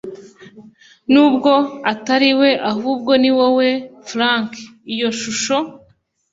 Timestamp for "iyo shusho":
4.93-5.57